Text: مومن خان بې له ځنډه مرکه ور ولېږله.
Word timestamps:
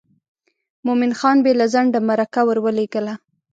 مومن 0.85 1.11
خان 1.19 1.37
بې 1.45 1.51
له 1.59 1.65
ځنډه 1.73 1.99
مرکه 2.09 2.41
ور 2.45 2.57
ولېږله. 2.61 3.13